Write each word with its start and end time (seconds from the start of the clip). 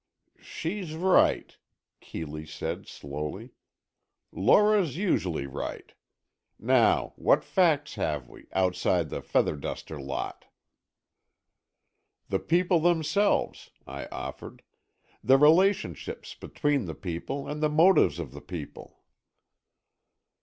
"She's 0.41 0.95
right," 0.95 1.55
Keeley 1.99 2.47
said, 2.47 2.87
slowly. 2.87 3.51
"Lora's 4.31 4.97
usually 4.97 5.45
right. 5.45 5.93
Now 6.57 7.13
what 7.17 7.43
facts 7.43 7.93
have 7.93 8.27
we, 8.27 8.47
outside 8.51 9.11
the 9.11 9.21
feather 9.21 9.55
duster 9.55 10.01
lot?" 10.01 10.45
"The 12.29 12.39
people 12.39 12.79
themselves," 12.79 13.69
I 13.85 14.07
offered. 14.07 14.63
"The 15.23 15.37
relationships 15.37 16.33
between 16.33 16.85
the 16.85 16.95
people 16.95 17.47
and 17.47 17.61
the 17.61 17.69
motives 17.69 18.17
of 18.17 18.31
the 18.31 18.41
people." 18.41 19.03